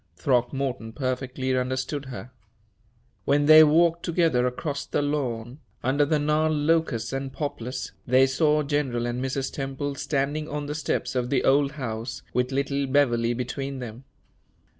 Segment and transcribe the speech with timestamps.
[0.15, 2.31] Throckmorton perfectly understood her.
[3.25, 8.63] When they walked together across the lawn, under the gnarled locusts and poplars, they saw
[8.63, 9.53] General and Mrs.
[9.53, 14.05] Temple standing on the steps of the old house, with little Beverley between them.